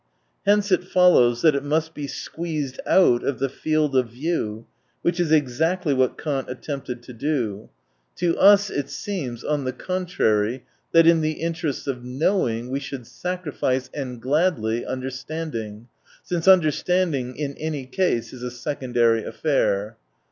Hence 0.47 0.71
it 0.71 0.83
follows 0.83 1.43
that 1.43 1.53
it 1.53 1.63
naust 1.63 1.93
be 1.93 2.07
squeezed 2.07 2.79
out 2.87 3.21
of 3.23 3.37
the 3.37 3.49
field 3.49 3.95
of 3.95 4.09
view— 4.09 4.65
which 5.03 5.19
is 5.19 5.31
exactly 5.31 5.93
what 5.93 6.17
Kant 6.17 6.49
attempted 6.49 7.03
to 7.03 7.13
do. 7.13 7.69
To 8.15 8.29
I 8.29 8.37
129 8.49 8.53
us 8.53 8.69
it 8.71 8.89
seems, 8.89 9.43
on 9.43 9.63
the 9.63 9.73
contrary, 9.73 10.65
that 10.91 11.05
in 11.05 11.21
the 11.21 11.33
interests 11.33 11.85
of 11.85 12.03
knowing 12.03 12.71
we 12.71 12.79
should 12.79 13.05
sacrifice, 13.05 13.91
and 13.93 14.19
gladly, 14.19 14.83
understanding, 14.87 15.87
since 16.23 16.47
under 16.47 16.71
standing 16.71 17.35
in 17.35 17.53
any 17.59 17.85
case 17.85 18.33
is 18.33 18.41
a 18.41 18.49
secondary 18.49 19.23
affair. 19.23 19.97